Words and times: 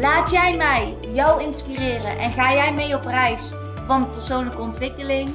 Laat 0.00 0.30
jij 0.30 0.56
mij 0.56 0.96
jou 1.12 1.42
inspireren 1.42 2.18
en 2.18 2.30
ga 2.30 2.52
jij 2.52 2.74
mee 2.74 2.94
op 2.94 3.04
reis 3.04 3.52
van 3.86 4.10
persoonlijke 4.10 4.60
ontwikkeling? 4.60 5.30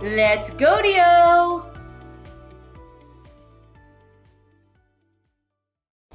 Let's 0.00 0.50
go 0.56 0.82
Dio! 0.82 1.62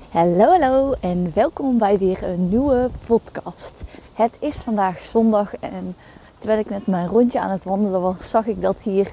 Hallo, 0.10 0.60
hallo 0.60 0.94
en 1.02 1.32
welkom 1.34 1.78
bij 1.78 1.98
weer 1.98 2.24
een 2.24 2.50
nieuwe 2.50 2.90
podcast. 3.06 3.82
Het 4.14 4.38
is 4.40 4.58
vandaag 4.58 5.00
zondag 5.00 5.56
en 5.56 5.96
terwijl 6.38 6.60
ik 6.60 6.70
net 6.70 6.88
mijn 6.88 7.08
rondje 7.08 7.40
aan 7.40 7.52
het 7.52 7.64
wandelen 7.64 8.02
was, 8.02 8.30
zag 8.30 8.46
ik 8.46 8.62
dat 8.62 8.78
hier 8.82 9.12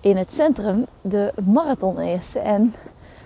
in 0.00 0.16
het 0.16 0.34
centrum 0.34 0.86
de 1.00 1.32
marathon 1.44 2.00
is. 2.00 2.34
En 2.34 2.74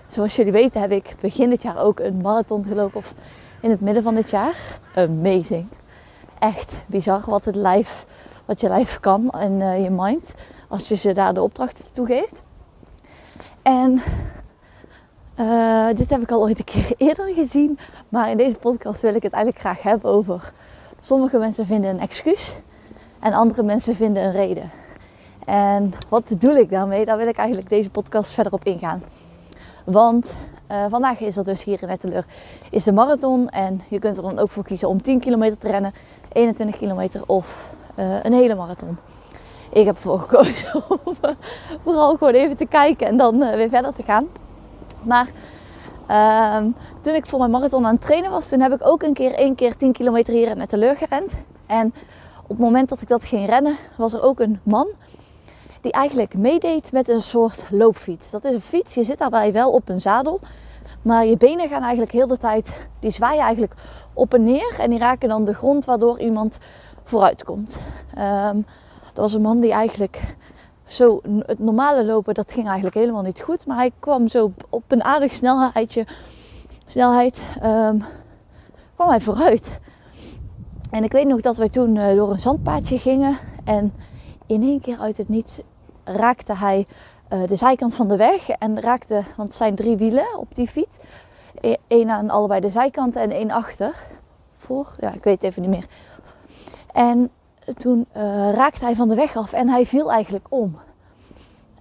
zoals 0.07 0.35
jullie 0.35 0.51
weten 0.51 0.81
heb 0.81 0.91
ik 0.91 1.15
begin 1.19 1.49
dit 1.49 1.61
jaar 1.61 1.77
ook 1.77 1.99
een 1.99 2.21
marathon 2.21 2.65
gelopen, 2.65 2.97
of 2.97 3.13
in 3.59 3.69
het 3.69 3.81
midden 3.81 4.03
van 4.03 4.15
dit 4.15 4.29
jaar. 4.29 4.79
Amazing. 4.95 5.67
Echt 6.39 6.73
bizar 6.85 7.23
wat 7.25 7.45
het 7.45 7.55
lijf, 7.55 8.05
wat 8.45 8.61
je 8.61 8.67
lijf 8.67 8.99
kan 8.99 9.29
en 9.29 9.51
uh, 9.51 9.83
je 9.83 9.89
mind, 9.89 10.33
als 10.67 10.87
je 10.87 10.95
ze 10.95 11.11
daar 11.11 11.33
de 11.33 11.41
opdracht 11.41 11.89
toe 11.93 12.05
geeft. 12.05 12.41
En 13.61 14.01
uh, 15.39 15.87
dit 15.95 16.09
heb 16.09 16.21
ik 16.21 16.31
al 16.31 16.41
ooit 16.41 16.59
een 16.59 16.65
keer 16.65 16.93
eerder 17.07 17.33
gezien, 17.33 17.79
maar 18.09 18.29
in 18.29 18.37
deze 18.37 18.57
podcast 18.57 19.01
wil 19.01 19.15
ik 19.15 19.23
het 19.23 19.33
eigenlijk 19.33 19.63
graag 19.63 19.81
hebben 19.81 20.11
over. 20.11 20.51
Sommige 20.99 21.37
mensen 21.37 21.65
vinden 21.65 21.89
een 21.89 21.99
excuus 21.99 22.59
en 23.19 23.33
andere 23.33 23.63
mensen 23.63 23.95
vinden 23.95 24.23
een 24.23 24.31
reden. 24.31 24.71
En 25.45 25.93
wat 26.09 26.27
bedoel 26.27 26.55
ik 26.55 26.69
daarmee? 26.69 27.05
Daar 27.05 27.17
wil 27.17 27.27
ik 27.27 27.37
eigenlijk 27.37 27.69
deze 27.69 27.89
podcast 27.89 28.33
verder 28.33 28.53
op 28.53 28.63
ingaan. 28.63 29.03
Want 29.85 30.35
uh, 30.71 30.85
vandaag 30.89 31.19
is 31.19 31.37
er 31.37 31.43
dus 31.43 31.63
hier 31.63 31.83
in 31.83 31.89
Etteleur 31.89 32.25
is 32.69 32.83
de 32.83 32.91
marathon. 32.91 33.49
En 33.49 33.81
je 33.87 33.99
kunt 33.99 34.17
er 34.17 34.23
dan 34.23 34.39
ook 34.39 34.49
voor 34.49 34.63
kiezen 34.63 34.89
om 34.89 35.01
10 35.01 35.19
kilometer 35.19 35.57
te 35.57 35.67
rennen, 35.67 35.93
21 36.31 36.77
kilometer 36.77 37.23
of 37.25 37.73
uh, 37.99 38.23
een 38.23 38.33
hele 38.33 38.55
marathon. 38.55 38.97
Ik 39.71 39.85
heb 39.85 39.95
ervoor 39.95 40.19
gekozen 40.19 40.83
om 41.03 41.15
uh, 41.25 41.31
vooral 41.83 42.15
gewoon 42.17 42.33
even 42.33 42.57
te 42.57 42.65
kijken 42.65 43.07
en 43.07 43.17
dan 43.17 43.39
weer 43.39 43.69
verder 43.69 43.93
te 43.93 44.03
gaan. 44.03 44.27
Maar 45.01 45.27
ehm, 46.07 46.71
toen 47.01 47.13
ik 47.13 47.25
voor 47.25 47.39
mijn 47.39 47.51
marathon 47.51 47.85
aan 47.85 47.93
het 47.93 48.01
trainen 48.01 48.31
was, 48.31 48.49
toen 48.49 48.61
heb 48.61 48.73
ik 48.73 48.87
ook 48.87 49.03
een 49.03 49.13
keer 49.13 49.33
één 49.33 49.55
keer 49.55 49.75
10 49.75 49.91
kilometer 49.91 50.33
hier 50.33 50.47
in 50.47 50.61
Etteleur 50.61 50.95
gerend. 50.95 51.31
En 51.65 51.93
op 52.43 52.49
het 52.49 52.59
moment 52.59 52.89
dat 52.89 53.01
ik 53.01 53.07
dat 53.07 53.23
ging 53.23 53.49
rennen, 53.49 53.75
was 53.95 54.13
er 54.13 54.21
ook 54.21 54.39
een 54.39 54.59
man 54.63 54.87
die 55.85 55.93
eigenlijk 55.93 56.37
meedeed 56.37 56.91
met 56.91 57.09
een 57.09 57.21
soort 57.21 57.63
loopfiets. 57.71 58.31
Dat 58.31 58.43
is 58.43 58.53
een 58.53 58.61
fiets, 58.61 58.93
je 58.93 59.03
zit 59.03 59.17
daarbij 59.17 59.53
wel 59.53 59.71
op 59.71 59.89
een 59.89 60.01
zadel, 60.01 60.39
maar 61.01 61.25
je 61.25 61.37
benen 61.37 61.67
gaan 61.69 61.81
eigenlijk 61.81 62.11
heel 62.11 62.27
de 62.27 62.37
tijd, 62.37 62.87
die 62.99 63.11
zwaaien 63.11 63.43
eigenlijk 63.43 63.73
op 64.13 64.33
en 64.33 64.43
neer 64.43 64.75
en 64.79 64.89
die 64.89 64.99
raken 64.99 65.29
dan 65.29 65.45
de 65.45 65.53
grond 65.53 65.85
waardoor 65.85 66.19
iemand 66.19 66.57
vooruit 67.03 67.43
komt. 67.43 67.77
Um, 68.17 68.65
dat 69.13 69.23
was 69.23 69.33
een 69.33 69.41
man 69.41 69.59
die 69.59 69.71
eigenlijk 69.71 70.35
zo, 70.85 71.21
het 71.45 71.59
normale 71.59 72.05
lopen, 72.05 72.33
dat 72.33 72.51
ging 72.51 72.65
eigenlijk 72.65 72.95
helemaal 72.95 73.21
niet 73.21 73.41
goed, 73.41 73.65
maar 73.65 73.77
hij 73.77 73.91
kwam 73.99 74.27
zo 74.27 74.51
op 74.69 74.83
een 74.87 75.03
aardig 75.03 75.33
snelheidje, 75.33 76.05
snelheid, 76.85 77.43
um, 77.63 78.03
kwam 78.95 79.09
hij 79.09 79.21
vooruit. 79.21 79.79
En 80.91 81.03
ik 81.03 81.11
weet 81.11 81.27
nog 81.27 81.41
dat 81.41 81.57
wij 81.57 81.69
toen 81.69 81.95
uh, 81.95 82.15
door 82.15 82.31
een 82.31 82.39
zandpaadje 82.39 82.97
gingen 82.97 83.37
en 83.63 83.93
in 84.47 84.61
één 84.61 84.81
keer 84.81 84.97
uit 84.97 85.17
het 85.17 85.29
niets 85.29 85.59
raakte 86.05 86.55
hij 86.55 86.87
uh, 87.29 87.47
de 87.47 87.55
zijkant 87.55 87.95
van 87.95 88.07
de 88.07 88.17
weg 88.17 88.49
en 88.49 88.81
raakte, 88.81 89.13
want 89.13 89.47
het 89.47 89.57
zijn 89.57 89.75
drie 89.75 89.97
wielen 89.97 90.37
op 90.37 90.55
die 90.55 90.67
fiets, 90.67 90.97
één 91.87 92.09
aan 92.09 92.29
allebei 92.29 92.61
de 92.61 92.69
zijkanten 92.69 93.21
en 93.21 93.31
één 93.31 93.51
achter. 93.51 93.95
Voor, 94.57 94.95
ja, 94.99 95.13
ik 95.13 95.23
weet 95.23 95.41
het 95.41 95.43
even 95.43 95.61
niet 95.61 95.71
meer. 95.71 95.85
En 96.93 97.31
toen 97.77 98.05
uh, 98.17 98.53
raakte 98.53 98.85
hij 98.85 98.95
van 98.95 99.07
de 99.07 99.15
weg 99.15 99.35
af 99.35 99.53
en 99.53 99.69
hij 99.69 99.85
viel 99.85 100.11
eigenlijk 100.11 100.45
om. 100.49 100.79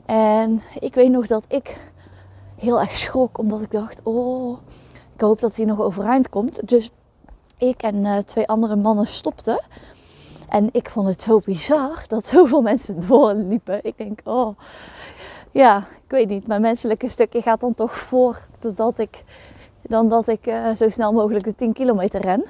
En 0.07 0.63
ik 0.81 0.95
weet 0.95 1.11
nog 1.11 1.27
dat 1.27 1.45
ik 1.49 1.81
heel 2.57 2.81
erg 2.81 2.97
schrok, 2.97 3.39
omdat 3.39 3.63
ik 3.63 3.71
dacht: 3.71 4.01
Oh, 4.03 4.59
ik 5.15 5.21
hoop 5.21 5.41
dat 5.41 5.57
hij 5.57 5.65
nog 5.65 5.81
overeind 5.81 6.29
komt. 6.29 6.69
Dus 6.69 6.91
ik 7.57 7.83
en 7.83 7.97
uh, 7.97 8.19
twee 8.19 8.49
andere 8.49 8.77
mannen 8.77 9.07
stopten. 9.07 9.61
En 10.55 10.69
ik 10.73 10.91
vond 10.91 11.09
het 11.09 11.23
zo 11.23 11.41
bizar 11.45 12.05
dat 12.09 12.27
zoveel 12.27 12.63
mensen 12.73 13.09
doorliepen. 13.09 13.81
Ik 13.83 13.97
denk, 13.97 14.21
oh, 14.25 14.59
ja, 15.51 15.79
ik 15.79 16.11
weet 16.11 16.29
niet. 16.29 16.47
Mijn 16.47 16.61
menselijke 16.61 17.09
stukje 17.09 17.43
gaat 17.43 17.61
dan 17.61 17.75
toch 17.75 17.97
voor 17.97 18.41
dat 18.75 18.99
ik, 18.99 19.25
dan 19.83 20.09
dat 20.09 20.29
ik 20.29 20.47
uh, 20.47 20.75
zo 20.75 20.89
snel 20.89 21.13
mogelijk 21.13 21.45
de 21.45 21.55
10 21.55 21.73
kilometer 21.73 22.21
ren. 22.21 22.45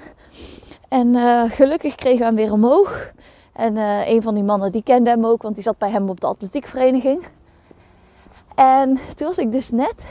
En 0.89 1.09
uh, 1.15 1.43
gelukkig 1.51 1.95
kregen 1.95 2.19
we 2.19 2.25
hem 2.25 2.35
weer 2.35 2.53
omhoog. 2.53 3.13
En 3.53 3.77
uh, 3.77 4.09
een 4.09 4.23
van 4.23 4.35
die 4.35 4.45
mannen 4.45 4.73
die 4.73 4.83
kende 4.83 5.11
hem 5.11 5.27
ook, 5.27 5.43
want 5.43 5.55
die 5.55 5.65
zat 5.65 5.79
bij 5.79 5.91
hem 5.91 6.09
op 6.09 6.21
de 6.21 6.27
atletiekvereniging. 6.27 7.27
En 8.55 8.99
toen 9.17 9.27
was 9.27 9.39
ik 9.39 9.53
dus 9.53 9.71
net. 9.71 10.05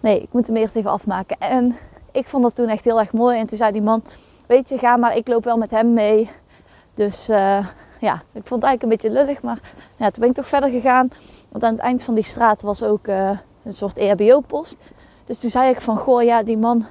Nee, 0.00 0.20
ik 0.22 0.32
moet 0.32 0.46
hem 0.46 0.56
eerst 0.56 0.76
even 0.76 0.90
afmaken. 0.90 1.36
En 1.38 1.76
ik 2.12 2.26
vond 2.26 2.42
dat 2.42 2.54
toen 2.54 2.68
echt 2.68 2.84
heel 2.84 3.00
erg 3.00 3.12
mooi. 3.12 3.38
En 3.38 3.46
toen 3.46 3.58
zei 3.58 3.72
die 3.72 3.82
man: 3.82 4.02
Weet 4.46 4.68
je, 4.68 4.78
ga 4.78 4.96
maar, 4.96 5.16
ik 5.16 5.28
loop 5.28 5.44
wel 5.44 5.56
met 5.56 5.70
hem 5.70 5.92
mee. 5.92 6.30
Dus 6.96 7.30
uh, 7.30 7.66
ja, 8.00 8.14
ik 8.32 8.46
vond 8.46 8.62
het 8.62 8.70
eigenlijk 8.70 8.82
een 8.82 8.88
beetje 8.88 9.10
lullig. 9.10 9.42
Maar 9.42 9.58
ja, 9.96 10.10
toen 10.10 10.20
ben 10.20 10.28
ik 10.28 10.34
toch 10.34 10.48
verder 10.48 10.70
gegaan. 10.70 11.08
Want 11.48 11.64
aan 11.64 11.72
het 11.72 11.80
eind 11.80 12.02
van 12.02 12.14
die 12.14 12.24
straat 12.24 12.62
was 12.62 12.82
ook 12.82 13.06
uh, 13.06 13.30
een 13.62 13.72
soort 13.72 13.96
EHBO-post. 13.96 14.76
Dus 15.24 15.40
toen 15.40 15.50
zei 15.50 15.70
ik 15.70 15.80
van, 15.80 15.96
goh, 15.96 16.22
ja, 16.22 16.42
die 16.42 16.58
man 16.58 16.86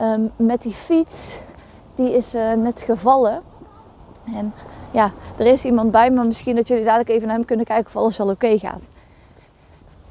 um, 0.00 0.32
met 0.36 0.62
die 0.62 0.72
fiets, 0.72 1.38
die 1.94 2.14
is 2.14 2.34
uh, 2.34 2.52
net 2.52 2.82
gevallen. 2.82 3.42
En 4.34 4.54
ja, 4.90 5.10
er 5.38 5.46
is 5.46 5.64
iemand 5.64 5.90
bij, 5.90 6.10
maar 6.10 6.26
misschien 6.26 6.56
dat 6.56 6.68
jullie 6.68 6.84
dadelijk 6.84 7.10
even 7.10 7.26
naar 7.26 7.36
hem 7.36 7.44
kunnen 7.44 7.66
kijken 7.66 7.86
of 7.86 7.96
alles 7.96 8.16
wel 8.16 8.28
oké 8.28 8.58
gaat. 8.58 8.82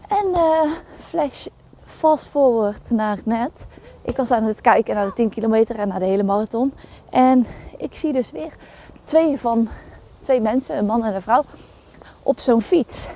En 0.08 0.26
flash 0.98 1.48
fast 1.86 2.30
forward 2.30 2.90
naar 2.90 3.20
net. 3.24 3.52
Ik 4.01 4.17
was 4.17 4.31
aan 4.31 4.44
het 4.44 4.62
kijken 4.62 4.95
naar 4.95 5.06
de 5.06 5.13
10 5.13 5.29
kilometer 5.29 5.75
en 5.75 5.88
naar 5.88 6.00
de 6.00 6.06
hele 6.06 6.23
marathon. 6.23 6.73
En 7.09 7.45
ik 7.78 7.95
zie 7.95 8.13
dus 8.13 8.31
weer 8.31 8.53
twee 9.03 9.39
van 9.39 9.67
twee 10.22 10.41
mensen, 10.41 10.78
een 10.78 10.85
man 10.85 11.06
en 11.06 11.16
een 11.16 11.22
vrouw, 11.22 11.44
op 12.23 12.40
zo'n 12.40 12.61
fiets. 12.61 13.07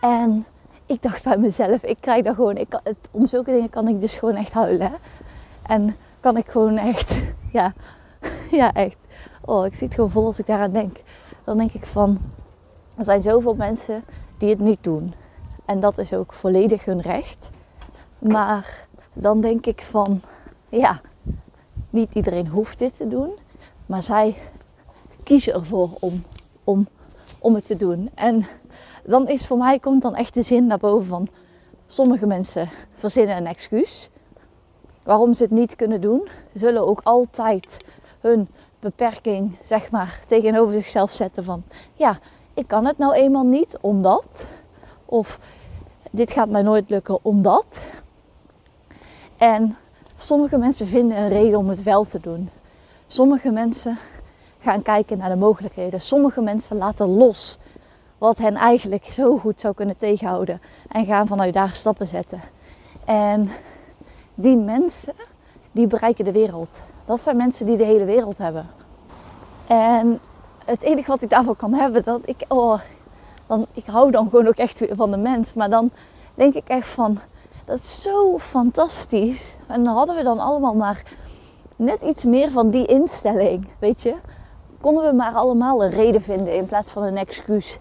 En 0.00 0.46
ik 0.86 1.02
dacht 1.02 1.24
bij 1.24 1.36
mezelf, 1.36 1.82
ik 1.82 1.96
krijg 2.00 2.24
daar 2.24 2.34
gewoon, 2.34 2.56
ik 2.56 2.80
het, 2.82 3.08
om 3.10 3.26
zulke 3.26 3.50
dingen 3.50 3.70
kan 3.70 3.88
ik 3.88 4.00
dus 4.00 4.14
gewoon 4.14 4.36
echt 4.36 4.52
huilen. 4.52 4.92
En 5.62 5.96
kan 6.20 6.36
ik 6.36 6.46
gewoon 6.48 6.76
echt, 6.76 7.22
ja, 7.52 7.72
ja 8.50 8.72
echt. 8.72 8.96
Oh, 9.44 9.66
ik 9.66 9.74
zie 9.74 9.86
het 9.86 9.94
gewoon 9.94 10.10
vol 10.10 10.26
als 10.26 10.38
ik 10.38 10.46
daaraan 10.46 10.72
denk. 10.72 10.96
Dan 11.44 11.56
denk 11.56 11.72
ik 11.72 11.86
van, 11.86 12.18
er 12.96 13.04
zijn 13.04 13.20
zoveel 13.20 13.54
mensen 13.54 14.04
die 14.38 14.50
het 14.50 14.60
niet 14.60 14.84
doen. 14.84 15.14
En 15.64 15.80
dat 15.80 15.98
is 15.98 16.12
ook 16.12 16.32
volledig 16.32 16.84
hun 16.84 17.00
recht. 17.00 17.50
Maar 18.18 18.85
dan 19.18 19.40
denk 19.40 19.66
ik 19.66 19.80
van, 19.80 20.20
ja, 20.68 21.00
niet 21.90 22.14
iedereen 22.14 22.48
hoeft 22.48 22.78
dit 22.78 22.96
te 22.96 23.08
doen. 23.08 23.30
Maar 23.86 24.02
zij 24.02 24.36
kiezen 25.22 25.54
ervoor 25.54 25.90
om, 26.00 26.24
om, 26.64 26.88
om 27.38 27.54
het 27.54 27.66
te 27.66 27.76
doen. 27.76 28.10
En 28.14 28.46
dan 29.04 29.28
is 29.28 29.46
voor 29.46 29.58
mij 29.58 29.78
komt 29.78 30.02
dan 30.02 30.14
echt 30.14 30.34
de 30.34 30.42
zin 30.42 30.66
naar 30.66 30.78
boven 30.78 31.06
van 31.06 31.28
sommige 31.86 32.26
mensen 32.26 32.68
verzinnen 32.94 33.36
een 33.36 33.46
excuus. 33.46 34.10
Waarom 35.02 35.34
ze 35.34 35.42
het 35.42 35.52
niet 35.52 35.76
kunnen 35.76 36.00
doen, 36.00 36.28
zullen 36.52 36.86
ook 36.88 37.00
altijd 37.04 37.84
hun 38.20 38.48
beperking 38.80 39.56
zeg 39.60 39.90
maar 39.90 40.20
tegenover 40.26 40.74
zichzelf 40.74 41.12
zetten 41.12 41.44
van 41.44 41.62
ja, 41.94 42.18
ik 42.54 42.68
kan 42.68 42.84
het 42.84 42.98
nou 42.98 43.14
eenmaal 43.14 43.44
niet 43.44 43.76
omdat 43.80 44.46
of 45.04 45.40
dit 46.10 46.30
gaat 46.30 46.48
mij 46.48 46.62
nooit 46.62 46.90
lukken 46.90 47.18
omdat. 47.22 47.66
En 49.36 49.76
sommige 50.16 50.58
mensen 50.58 50.86
vinden 50.86 51.18
een 51.18 51.28
reden 51.28 51.58
om 51.58 51.68
het 51.68 51.82
wel 51.82 52.04
te 52.04 52.20
doen. 52.20 52.50
Sommige 53.06 53.50
mensen 53.50 53.98
gaan 54.60 54.82
kijken 54.82 55.18
naar 55.18 55.28
de 55.28 55.36
mogelijkheden. 55.36 56.00
Sommige 56.00 56.40
mensen 56.40 56.76
laten 56.76 57.06
los 57.08 57.58
wat 58.18 58.38
hen 58.38 58.54
eigenlijk 58.54 59.04
zo 59.04 59.38
goed 59.38 59.60
zou 59.60 59.74
kunnen 59.74 59.96
tegenhouden 59.96 60.60
en 60.88 61.06
gaan 61.06 61.26
vanuit 61.26 61.54
daar 61.54 61.70
stappen 61.70 62.06
zetten. 62.06 62.40
En 63.04 63.50
die 64.34 64.56
mensen, 64.56 65.14
die 65.72 65.86
bereiken 65.86 66.24
de 66.24 66.32
wereld. 66.32 66.80
Dat 67.04 67.20
zijn 67.20 67.36
mensen 67.36 67.66
die 67.66 67.76
de 67.76 67.84
hele 67.84 68.04
wereld 68.04 68.38
hebben. 68.38 68.66
En 69.66 70.20
het 70.64 70.82
enige 70.82 71.10
wat 71.10 71.22
ik 71.22 71.30
daarvoor 71.30 71.56
kan 71.56 71.74
hebben, 71.74 72.04
dat 72.04 72.20
ik, 72.24 72.44
oh, 72.48 72.80
dan, 73.46 73.66
ik 73.72 73.86
hou 73.86 74.10
dan 74.10 74.28
gewoon 74.30 74.46
ook 74.46 74.56
echt 74.56 74.82
van 74.90 75.10
de 75.10 75.16
mens. 75.16 75.54
Maar 75.54 75.70
dan 75.70 75.90
denk 76.34 76.54
ik 76.54 76.68
echt 76.68 76.88
van, 76.88 77.18
dat 77.66 77.78
is 77.78 78.02
zo 78.02 78.38
fantastisch. 78.38 79.56
En 79.66 79.84
dan 79.84 79.94
hadden 79.94 80.16
we 80.16 80.22
dan 80.22 80.38
allemaal 80.38 80.74
maar 80.74 81.02
net 81.76 82.02
iets 82.02 82.24
meer 82.24 82.50
van 82.50 82.70
die 82.70 82.86
instelling, 82.86 83.68
weet 83.78 84.02
je. 84.02 84.14
Konden 84.80 85.04
we 85.04 85.12
maar 85.12 85.32
allemaal 85.32 85.84
een 85.84 85.90
reden 85.90 86.22
vinden 86.22 86.54
in 86.54 86.66
plaats 86.66 86.92
van 86.92 87.02
een 87.02 87.16
excuus. 87.16 87.78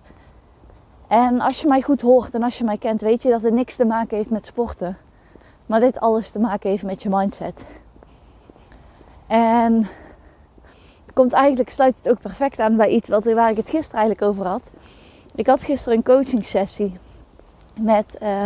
En 1.08 1.42
als 1.42 1.62
je 1.62 1.68
mij 1.68 1.82
goed 1.82 2.02
hoort 2.02 2.34
en 2.34 2.44
als 2.44 2.58
je 2.58 2.64
mij 2.64 2.78
kent, 2.78 3.02
weet 3.02 3.24
je 3.24 3.30
dat 3.30 3.42
het 3.42 3.54
niks 3.54 3.76
te 3.76 3.86
maken 3.86 4.18
heeft 4.18 4.30
met 4.30 4.46
sporten. 4.46 4.98
Maar 5.66 5.80
dit 5.80 6.00
alles 6.00 6.32
te 6.32 6.40
maken 6.40 6.70
heeft 6.70 6.84
met 6.84 7.04
je 7.04 7.10
mindset. 7.10 7.66
En 9.28 9.88
het 11.06 11.14
komt 11.14 11.34
eigenlijk, 11.34 11.70
sluit 11.70 11.96
het 11.96 12.10
ook 12.10 12.22
perfect 12.22 12.60
aan 12.60 12.76
bij 12.76 12.90
iets 12.90 13.10
wat, 13.10 13.24
waar 13.24 13.50
ik 13.50 13.58
het 13.58 13.70
gisteren 13.70 14.00
eigenlijk 14.00 14.32
over 14.32 14.46
had. 14.46 14.72
Ik 15.36 15.48
had 15.48 15.64
gisteren 15.64 15.98
een 15.98 16.04
coaching 16.04 16.46
sessie 16.46 16.98
met 17.80 18.18
uh, 18.22 18.46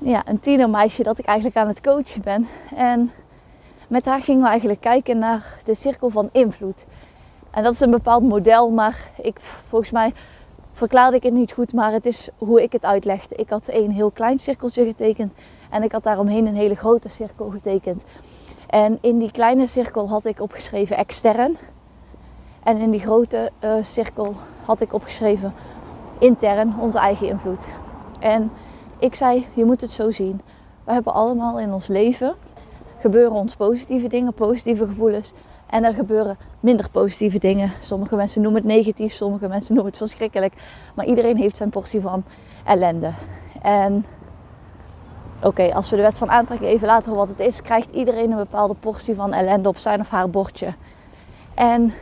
ja, 0.00 0.22
een 0.24 0.40
tienermeisje 0.40 1.02
dat 1.02 1.18
ik 1.18 1.24
eigenlijk 1.24 1.58
aan 1.58 1.68
het 1.68 1.80
coachen 1.80 2.22
ben. 2.22 2.48
En 2.74 3.12
met 3.88 4.04
haar 4.04 4.20
gingen 4.20 4.42
we 4.42 4.48
eigenlijk 4.48 4.80
kijken 4.80 5.18
naar 5.18 5.58
de 5.64 5.74
cirkel 5.74 6.08
van 6.10 6.28
invloed. 6.32 6.86
En 7.50 7.62
dat 7.62 7.72
is 7.72 7.80
een 7.80 7.90
bepaald 7.90 8.22
model, 8.22 8.70
maar 8.70 9.10
ik, 9.22 9.40
volgens 9.40 9.90
mij 9.90 10.12
verklaarde 10.72 11.16
ik 11.16 11.22
het 11.22 11.32
niet 11.32 11.52
goed, 11.52 11.72
maar 11.72 11.92
het 11.92 12.06
is 12.06 12.28
hoe 12.38 12.62
ik 12.62 12.72
het 12.72 12.84
uitlegde. 12.84 13.34
Ik 13.34 13.50
had 13.50 13.68
een 13.68 13.90
heel 13.90 14.10
klein 14.10 14.38
cirkeltje 14.38 14.84
getekend 14.84 15.32
en 15.70 15.82
ik 15.82 15.92
had 15.92 16.02
daaromheen 16.02 16.46
een 16.46 16.54
hele 16.54 16.74
grote 16.74 17.08
cirkel 17.08 17.50
getekend. 17.50 18.04
En 18.66 18.98
in 19.00 19.18
die 19.18 19.30
kleine 19.30 19.66
cirkel 19.66 20.08
had 20.08 20.24
ik 20.24 20.40
opgeschreven 20.40 20.96
extern. 20.96 21.56
En 22.62 22.76
in 22.76 22.90
die 22.90 23.00
grote 23.00 23.50
uh, 23.64 23.74
cirkel 23.80 24.34
had 24.64 24.80
ik 24.80 24.92
opgeschreven 24.92 25.54
intern, 26.18 26.74
onze 26.78 26.98
eigen 26.98 27.28
invloed. 27.28 27.66
En 28.20 28.50
ik 29.00 29.14
zei, 29.14 29.46
je 29.54 29.64
moet 29.64 29.80
het 29.80 29.90
zo 29.90 30.10
zien. 30.10 30.40
We 30.84 30.92
hebben 30.92 31.14
allemaal 31.14 31.58
in 31.58 31.72
ons 31.72 31.86
leven 31.86 32.34
gebeuren 33.00 33.32
ons 33.32 33.56
positieve 33.56 34.08
dingen, 34.08 34.32
positieve 34.32 34.86
gevoelens. 34.86 35.32
En 35.66 35.84
er 35.84 35.94
gebeuren 35.94 36.38
minder 36.60 36.90
positieve 36.90 37.38
dingen. 37.38 37.72
Sommige 37.80 38.16
mensen 38.16 38.42
noemen 38.42 38.60
het 38.60 38.70
negatief, 38.70 39.12
sommige 39.12 39.48
mensen 39.48 39.74
noemen 39.74 39.92
het 39.92 40.00
verschrikkelijk. 40.00 40.54
Maar 40.94 41.06
iedereen 41.06 41.36
heeft 41.36 41.56
zijn 41.56 41.70
portie 41.70 42.00
van 42.00 42.24
ellende. 42.64 43.10
En 43.62 44.06
oké, 45.42 45.74
als 45.74 45.90
we 45.90 45.96
de 45.96 46.02
wet 46.02 46.18
van 46.18 46.30
aantrekking 46.30 46.70
even 46.70 46.86
laten 46.86 47.14
wat 47.14 47.28
het 47.28 47.40
is, 47.40 47.62
krijgt 47.62 47.90
iedereen 47.90 48.30
een 48.30 48.36
bepaalde 48.36 48.74
portie 48.74 49.14
van 49.14 49.32
ellende 49.32 49.68
op 49.68 49.78
zijn 49.78 50.00
of 50.00 50.10
haar 50.10 50.30
bordje. 50.30 50.74
En 51.54 51.92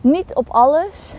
niet 0.00 0.34
op 0.34 0.48
alles 0.48 1.14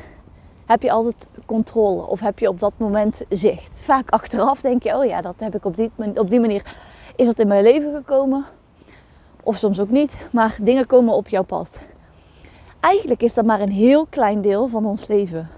heb 0.72 0.82
je 0.82 0.92
altijd 0.92 1.28
controle 1.46 2.08
of 2.08 2.20
heb 2.20 2.40
je 2.40 2.48
op 2.48 2.60
dat 2.60 2.74
moment 2.78 3.22
zicht. 3.30 3.82
Vaak 3.82 4.10
achteraf 4.10 4.62
denk 4.62 4.84
je, 4.84 4.98
oh 4.98 5.06
ja, 5.06 5.22
dat 5.22 5.36
heb 5.38 5.56
ik 5.56 5.66
op 5.66 5.76
die, 5.76 5.92
op 6.16 6.30
die 6.30 6.40
manier, 6.40 6.76
is 7.16 7.26
dat 7.26 7.40
in 7.40 7.48
mijn 7.48 7.64
leven 7.64 7.94
gekomen. 7.94 8.46
Of 9.44 9.58
soms 9.58 9.80
ook 9.80 9.90
niet, 9.90 10.28
maar 10.32 10.58
dingen 10.62 10.86
komen 10.86 11.14
op 11.14 11.28
jouw 11.28 11.44
pad. 11.44 11.80
Eigenlijk 12.80 13.24
is 13.24 13.34
dat 13.34 13.46
maar 13.46 13.62
een 13.62 13.72
heel 13.72 14.06
klein 14.06 14.42
deel 14.42 14.68
van 14.68 14.86
ons 14.86 15.08
leven. 15.08 15.50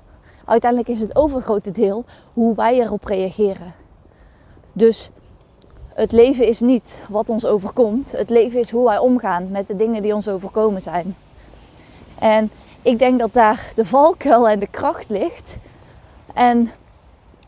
Uiteindelijk 0.46 0.92
is 0.92 1.00
het 1.00 1.16
overgrote 1.16 1.72
deel 1.72 2.06
hoe 2.34 2.56
wij 2.56 2.82
erop 2.82 3.04
reageren. 3.04 3.74
Dus 4.74 5.10
het 5.94 6.12
leven 6.12 6.48
is 6.48 6.60
niet 6.60 7.00
wat 7.10 7.30
ons 7.30 7.46
overkomt. 7.46 8.12
Het 8.12 8.30
leven 8.30 8.60
is 8.60 8.72
hoe 8.72 8.86
wij 8.86 8.98
omgaan 8.98 9.52
met 9.52 9.68
de 9.68 9.76
dingen 9.76 10.02
die 10.02 10.16
ons 10.16 10.28
overkomen 10.28 10.82
zijn. 10.82 11.16
En 12.20 12.52
ik 12.84 13.00
denk 13.00 13.20
dat 13.20 13.34
daar 13.34 13.72
de 13.76 13.86
valkuil 13.86 14.50
en 14.50 14.60
de 14.60 14.68
kracht 14.68 15.10
ligt. 15.10 15.56
En 16.34 16.72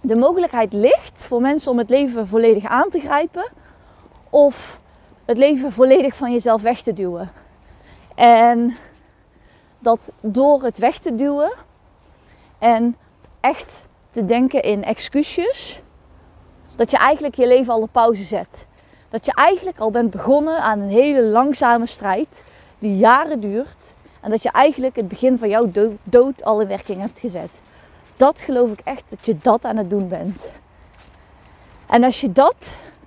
de 0.01 0.15
mogelijkheid 0.15 0.73
ligt 0.73 1.25
voor 1.25 1.41
mensen 1.41 1.71
om 1.71 1.77
het 1.77 1.89
leven 1.89 2.27
volledig 2.27 2.65
aan 2.65 2.89
te 2.89 2.99
grijpen. 2.99 3.51
Of 4.29 4.79
het 5.25 5.37
leven 5.37 5.71
volledig 5.71 6.15
van 6.15 6.31
jezelf 6.31 6.61
weg 6.61 6.81
te 6.81 6.93
duwen. 6.93 7.31
En 8.15 8.75
dat 9.79 10.11
door 10.19 10.63
het 10.63 10.77
weg 10.77 10.97
te 10.97 11.15
duwen 11.15 11.51
en 12.59 12.95
echt 13.39 13.87
te 14.09 14.25
denken 14.25 14.61
in 14.61 14.83
excuusjes, 14.83 15.81
dat 16.75 16.91
je 16.91 16.97
eigenlijk 16.97 17.35
je 17.35 17.47
leven 17.47 17.73
al 17.73 17.81
op 17.81 17.91
pauze 17.91 18.23
zet. 18.23 18.67
Dat 19.09 19.25
je 19.25 19.33
eigenlijk 19.33 19.79
al 19.79 19.91
bent 19.91 20.09
begonnen 20.09 20.61
aan 20.61 20.79
een 20.79 20.89
hele 20.89 21.21
langzame 21.21 21.85
strijd 21.85 22.43
die 22.79 22.97
jaren 22.97 23.39
duurt. 23.39 23.93
En 24.25 24.31
dat 24.31 24.43
je 24.43 24.51
eigenlijk 24.51 24.95
het 24.95 25.07
begin 25.07 25.37
van 25.37 25.49
jouw 25.49 25.71
dood, 26.03 26.43
al 26.43 26.61
in 26.61 26.67
werking 26.67 27.01
hebt 27.01 27.19
gezet. 27.19 27.61
Dat 28.17 28.39
geloof 28.39 28.71
ik 28.71 28.79
echt 28.83 29.03
dat 29.09 29.25
je 29.25 29.37
dat 29.41 29.65
aan 29.65 29.77
het 29.77 29.89
doen 29.89 30.07
bent. 30.07 30.51
En 31.87 32.03
als 32.03 32.21
je 32.21 32.31
dat 32.31 32.55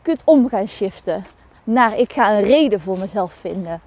kunt 0.03 0.20
om 0.25 0.49
gaan 0.49 0.69
shiften 0.69 1.25
naar 1.65 1.99
ik 1.99 2.12
ga 2.12 2.32
een 2.32 2.44
reden 2.44 2.81
voor 2.81 2.99
mezelf 2.99 3.32
vinden. 3.32 3.81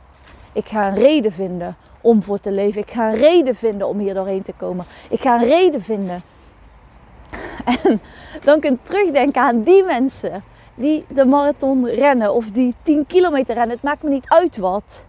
Ik 0.53 0.67
ga 0.67 0.87
een 0.87 0.95
reden 0.95 1.31
vinden 1.31 1.77
om 2.01 2.23
voor 2.23 2.39
te 2.39 2.51
leven. 2.51 2.81
Ik 2.81 2.91
ga 2.91 3.09
een 3.09 3.17
reden 3.17 3.55
vinden 3.55 3.87
om 3.87 3.99
hier 3.99 4.13
doorheen 4.13 4.43
te 4.43 4.53
komen. 4.57 4.85
Ik 5.09 5.21
ga 5.21 5.41
een 5.41 5.47
reden 5.47 5.81
vinden. 5.81 6.21
En 7.65 8.01
dan 8.43 8.59
kun 8.59 8.71
je 8.71 8.77
terugdenken 8.81 9.41
aan 9.41 9.63
die 9.63 9.83
mensen 9.83 10.43
die 10.75 11.05
de 11.07 11.25
marathon 11.25 11.87
rennen 11.87 12.33
of 12.33 12.51
die 12.51 12.75
10 12.81 13.07
kilometer 13.07 13.53
rennen. 13.55 13.73
Het 13.73 13.83
maakt 13.83 14.03
me 14.03 14.09
niet 14.09 14.29
uit 14.29 14.57
wat. 14.57 15.03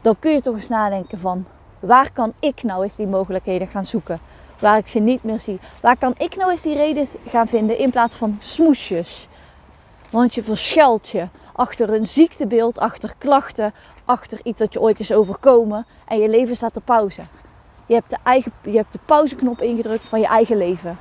Dan 0.00 0.16
kun 0.18 0.32
je 0.32 0.40
toch 0.40 0.54
eens 0.54 0.68
nadenken 0.68 1.18
van 1.18 1.44
waar 1.80 2.12
kan 2.12 2.32
ik 2.38 2.62
nou 2.62 2.82
eens 2.82 2.96
die 2.96 3.06
mogelijkheden 3.06 3.68
gaan 3.68 3.84
zoeken. 3.84 4.20
Waar 4.58 4.78
ik 4.78 4.88
ze 4.88 4.98
niet 4.98 5.24
meer 5.24 5.40
zie. 5.40 5.60
Waar 5.80 5.96
kan 5.96 6.14
ik 6.18 6.36
nou 6.36 6.50
eens 6.50 6.62
die 6.62 6.74
reden 6.74 7.08
gaan 7.26 7.48
vinden 7.48 7.78
in 7.78 7.90
plaats 7.90 8.16
van 8.16 8.36
smoesjes. 8.40 9.28
Want 10.10 10.34
je 10.34 10.42
verschuilt 10.42 11.08
je 11.08 11.28
achter 11.52 11.92
een 11.92 12.06
ziektebeeld, 12.06 12.78
achter 12.78 13.14
klachten, 13.18 13.74
achter 14.04 14.40
iets 14.42 14.58
dat 14.58 14.72
je 14.72 14.80
ooit 14.80 15.00
is 15.00 15.12
overkomen 15.12 15.86
en 16.08 16.18
je 16.18 16.28
leven 16.28 16.56
staat 16.56 16.76
op 16.76 16.84
pauze. 16.84 17.22
Je 17.86 17.94
hebt 17.94 18.10
de, 18.10 18.16
eigen, 18.24 18.52
je 18.62 18.76
hebt 18.76 18.92
de 18.92 18.98
pauzeknop 19.04 19.60
ingedrukt 19.60 20.08
van 20.08 20.20
je 20.20 20.26
eigen 20.26 20.56
leven. 20.56 20.98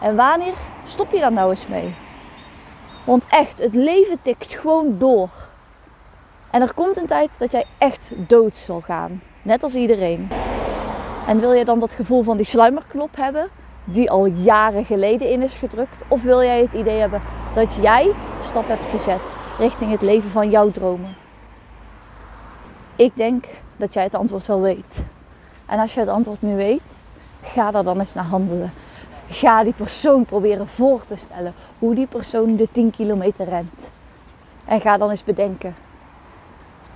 En 0.00 0.16
wanneer 0.16 0.54
stop 0.84 1.12
je 1.12 1.18
daar 1.18 1.32
nou 1.32 1.50
eens 1.50 1.66
mee? 1.66 1.94
Want 3.04 3.26
echt, 3.28 3.58
het 3.58 3.74
leven 3.74 4.22
tikt 4.22 4.52
gewoon 4.52 4.98
door. 4.98 5.28
En 6.52 6.60
er 6.60 6.74
komt 6.74 6.96
een 6.96 7.06
tijd 7.06 7.30
dat 7.38 7.52
jij 7.52 7.64
echt 7.78 8.12
dood 8.16 8.56
zal 8.56 8.80
gaan. 8.80 9.22
Net 9.42 9.62
als 9.62 9.74
iedereen. 9.74 10.28
En 11.26 11.40
wil 11.40 11.52
je 11.52 11.64
dan 11.64 11.80
dat 11.80 11.94
gevoel 11.94 12.22
van 12.22 12.36
die 12.36 12.46
sluimerknop 12.46 13.16
hebben, 13.16 13.48
die 13.84 14.10
al 14.10 14.26
jaren 14.26 14.84
geleden 14.84 15.30
in 15.30 15.42
is 15.42 15.54
gedrukt? 15.54 16.02
Of 16.08 16.22
wil 16.22 16.42
jij 16.42 16.60
het 16.60 16.72
idee 16.72 16.98
hebben 16.98 17.22
dat 17.54 17.74
jij 17.74 18.12
stap 18.40 18.68
hebt 18.68 18.88
gezet 18.90 19.20
richting 19.58 19.90
het 19.90 20.02
leven 20.02 20.30
van 20.30 20.50
jouw 20.50 20.70
dromen? 20.70 21.16
Ik 22.96 23.16
denk 23.16 23.44
dat 23.76 23.94
jij 23.94 24.02
het 24.02 24.14
antwoord 24.14 24.46
wel 24.46 24.60
weet. 24.60 25.04
En 25.66 25.78
als 25.78 25.94
je 25.94 26.00
het 26.00 26.08
antwoord 26.08 26.42
nu 26.42 26.56
weet, 26.56 26.82
ga 27.42 27.70
daar 27.70 27.84
dan 27.84 27.98
eens 27.98 28.14
naar 28.14 28.24
handelen. 28.24 28.72
Ga 29.28 29.64
die 29.64 29.72
persoon 29.72 30.24
proberen 30.24 30.68
voor 30.68 31.06
te 31.06 31.16
stellen 31.16 31.54
hoe 31.78 31.94
die 31.94 32.06
persoon 32.06 32.56
de 32.56 32.68
10 32.72 32.90
kilometer 32.90 33.48
rent. 33.48 33.92
En 34.64 34.80
ga 34.80 34.96
dan 34.96 35.10
eens 35.10 35.24
bedenken: 35.24 35.74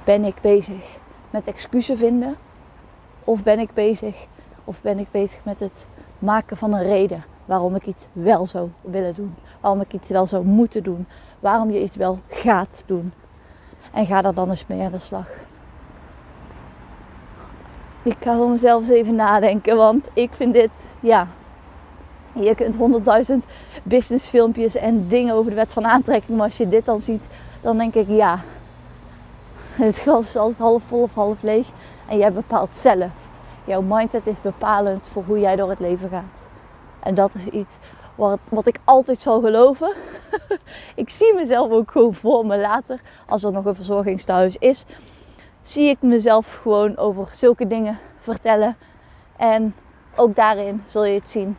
ben 0.06 0.24
ik 0.24 0.40
bezig 0.40 0.98
met 1.30 1.46
excuses 1.46 1.98
vinden? 1.98 2.36
Of 3.24 3.42
ben 3.42 3.58
ik 3.58 3.74
bezig, 3.74 4.26
of 4.64 4.80
ben 4.80 4.98
ik 4.98 5.10
bezig 5.10 5.44
met 5.44 5.60
het 5.60 5.86
maken 6.18 6.56
van 6.56 6.72
een 6.72 6.82
reden 6.82 7.24
waarom 7.44 7.74
ik 7.74 7.86
iets 7.86 8.06
wel 8.12 8.46
zou 8.46 8.70
willen 8.80 9.14
doen? 9.14 9.34
Waarom 9.60 9.80
ik 9.80 9.92
iets 9.92 10.08
wel 10.08 10.26
zou 10.26 10.44
moeten 10.44 10.82
doen? 10.82 11.06
Waarom 11.40 11.70
je 11.70 11.82
iets 11.82 11.96
wel 11.96 12.18
gaat 12.28 12.82
doen? 12.86 13.12
En 13.92 14.06
ga 14.06 14.22
daar 14.22 14.34
dan 14.34 14.48
eens 14.48 14.66
mee 14.66 14.82
aan 14.82 14.92
de 14.92 14.98
slag. 14.98 15.28
Ik 18.02 18.16
ga 18.20 18.36
voor 18.36 18.50
mezelf 18.50 18.80
eens 18.80 18.88
even 18.88 19.14
nadenken, 19.14 19.76
want 19.76 20.06
ik 20.12 20.34
vind 20.34 20.52
dit, 20.52 20.70
ja. 21.00 21.26
Je 22.32 22.54
kunt 22.54 22.76
honderdduizend 22.76 23.44
businessfilmpjes 23.82 24.76
en 24.76 25.08
dingen 25.08 25.34
over 25.34 25.50
de 25.50 25.56
wet 25.56 25.72
van 25.72 25.86
aantrekking, 25.86 26.36
maar 26.36 26.46
als 26.46 26.56
je 26.56 26.68
dit 26.68 26.84
dan 26.84 27.00
ziet, 27.00 27.24
dan 27.60 27.78
denk 27.78 27.94
ik 27.94 28.08
ja. 28.08 28.40
Het 29.86 29.98
glas 29.98 30.26
is 30.26 30.36
altijd 30.36 30.58
half 30.58 30.82
vol 30.82 31.02
of 31.02 31.14
half 31.14 31.42
leeg 31.42 31.66
en 32.08 32.18
jij 32.18 32.32
bepaalt 32.32 32.74
zelf. 32.74 33.12
Jouw 33.64 33.80
mindset 33.80 34.26
is 34.26 34.40
bepalend 34.40 35.06
voor 35.06 35.24
hoe 35.26 35.40
jij 35.40 35.56
door 35.56 35.70
het 35.70 35.80
leven 35.80 36.08
gaat. 36.08 36.40
En 37.00 37.14
dat 37.14 37.34
is 37.34 37.46
iets 37.46 37.78
wat, 38.14 38.38
wat 38.48 38.66
ik 38.66 38.78
altijd 38.84 39.20
zal 39.20 39.40
geloven. 39.40 39.92
ik 40.94 41.10
zie 41.10 41.34
mezelf 41.34 41.70
ook 41.70 41.90
gewoon 41.90 42.14
voor 42.14 42.46
me 42.46 42.58
later, 42.58 43.00
als 43.26 43.44
er 43.44 43.52
nog 43.52 43.64
een 43.64 43.74
verzorgingstehuis 43.74 44.56
is 44.56 44.84
zie 45.68 45.88
ik 45.88 46.02
mezelf 46.02 46.58
gewoon 46.62 46.96
over 46.96 47.28
zulke 47.32 47.66
dingen 47.66 47.98
vertellen. 48.18 48.76
En 49.36 49.74
ook 50.14 50.36
daarin 50.36 50.82
zul 50.86 51.04
je 51.04 51.14
het 51.14 51.28
zien. 51.28 51.56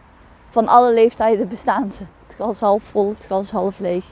Van 0.48 0.68
alle 0.68 0.94
leeftijden 0.94 1.48
bestaan 1.48 1.92
ze. 1.92 2.04
Het 2.26 2.36
glas 2.36 2.60
half 2.60 2.84
vol, 2.84 3.10
het 3.10 3.26
glas 3.26 3.52
half 3.52 3.80
leeg. 3.80 4.06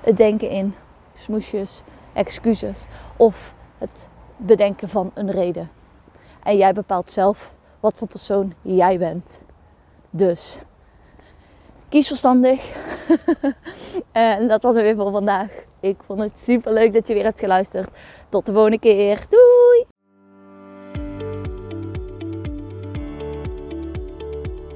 Het 0.00 0.16
denken 0.16 0.50
in 0.50 0.74
smoesjes, 1.18 1.82
excuses 2.12 2.86
of 3.16 3.54
het 3.78 4.08
bedenken 4.36 4.88
van 4.88 5.10
een 5.14 5.30
reden. 5.30 5.70
En 6.42 6.56
jij 6.56 6.72
bepaalt 6.72 7.10
zelf 7.10 7.54
wat 7.80 7.96
voor 7.96 8.08
persoon 8.08 8.54
jij 8.62 8.98
bent. 8.98 9.40
Dus 10.10 10.58
kies 11.88 12.08
verstandig. 12.08 12.76
en 14.12 14.48
dat 14.48 14.62
was 14.62 14.74
het 14.74 14.84
weer 14.84 14.96
voor 14.96 15.10
vandaag. 15.10 15.50
Ik 15.80 15.96
vond 16.06 16.20
het 16.20 16.38
super 16.38 16.72
leuk 16.72 16.92
dat 16.92 17.08
je 17.08 17.14
weer 17.14 17.24
hebt 17.24 17.38
geluisterd. 17.38 17.90
Tot 18.28 18.46
de 18.46 18.52
volgende 18.52 18.78
keer. 18.78 19.26
Doei! 19.28 19.37